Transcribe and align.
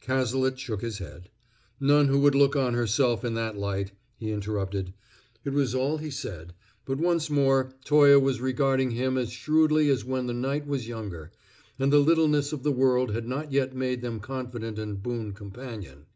Cazalet 0.00 0.58
shook 0.58 0.80
his 0.80 0.96
head. 0.96 1.28
"None 1.78 2.08
who 2.08 2.18
would 2.20 2.34
look 2.34 2.56
on 2.56 2.72
herself 2.72 3.22
in 3.22 3.34
that 3.34 3.54
light," 3.58 3.92
he 4.16 4.30
interrupted. 4.30 4.94
It 5.44 5.50
was 5.52 5.74
all 5.74 5.98
he 5.98 6.08
said, 6.10 6.54
but 6.86 6.96
once 6.96 7.28
more 7.28 7.70
Toye 7.84 8.18
was 8.18 8.40
regarding 8.40 8.92
him 8.92 9.18
as 9.18 9.30
shrewdly 9.30 9.90
as 9.90 10.02
when 10.02 10.26
the 10.26 10.32
night 10.32 10.66
was 10.66 10.88
younger, 10.88 11.32
and 11.78 11.92
the 11.92 11.98
littleness 11.98 12.50
of 12.50 12.62
the 12.62 12.72
world 12.72 13.10
had 13.10 13.28
not 13.28 13.52
yet 13.52 13.76
made 13.76 14.00
them 14.00 14.20
confidant 14.20 14.78
and 14.78 15.02
boon 15.02 15.34
companion. 15.34 16.06